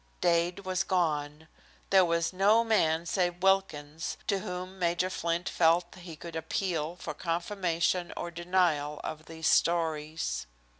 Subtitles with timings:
[0.19, 1.47] Dade was gone.
[1.91, 6.95] There was no man save Wilkins to whom Major Flint felt that he could appeal
[6.95, 10.47] for confirmation or denial of these stories.